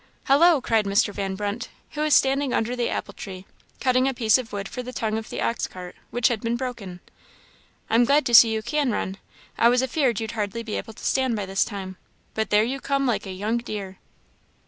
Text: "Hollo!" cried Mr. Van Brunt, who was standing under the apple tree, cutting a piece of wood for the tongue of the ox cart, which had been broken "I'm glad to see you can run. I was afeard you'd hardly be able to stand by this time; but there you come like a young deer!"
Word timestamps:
"Hollo!" 0.25 0.61
cried 0.61 0.85
Mr. 0.85 1.13
Van 1.13 1.35
Brunt, 1.35 1.69
who 1.91 2.01
was 2.01 2.15
standing 2.15 2.55
under 2.55 2.75
the 2.75 2.89
apple 2.89 3.13
tree, 3.13 3.45
cutting 3.79 4.07
a 4.07 4.15
piece 4.15 4.39
of 4.39 4.51
wood 4.51 4.67
for 4.67 4.81
the 4.81 4.91
tongue 4.91 5.15
of 5.15 5.29
the 5.29 5.39
ox 5.43 5.67
cart, 5.67 5.95
which 6.09 6.27
had 6.29 6.41
been 6.41 6.55
broken 6.55 7.01
"I'm 7.87 8.05
glad 8.05 8.25
to 8.25 8.33
see 8.33 8.51
you 8.51 8.63
can 8.63 8.89
run. 8.89 9.17
I 9.59 9.69
was 9.69 9.83
afeard 9.83 10.19
you'd 10.19 10.31
hardly 10.31 10.63
be 10.63 10.73
able 10.75 10.93
to 10.93 11.05
stand 11.05 11.35
by 11.35 11.45
this 11.45 11.63
time; 11.63 11.97
but 12.33 12.49
there 12.49 12.63
you 12.63 12.79
come 12.79 13.05
like 13.05 13.27
a 13.27 13.31
young 13.31 13.57
deer!" 13.59 13.99